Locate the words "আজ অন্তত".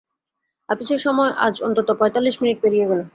1.37-1.87